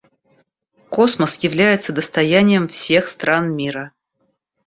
Космос 0.89 1.37
является 1.43 1.93
достоянием 1.93 2.67
всех 2.67 3.05
стран 3.07 3.55
мира. 3.55 3.91